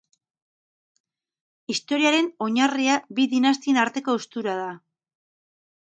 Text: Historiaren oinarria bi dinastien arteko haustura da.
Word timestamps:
Historiaren 1.75 2.31
oinarria 2.47 2.99
bi 3.21 3.29
dinastien 3.37 3.81
arteko 3.87 4.17
haustura 4.19 4.61
da. 4.65 4.69